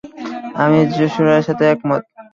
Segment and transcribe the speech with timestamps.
[0.63, 2.01] আমি জশুয়ার সাথে একমত!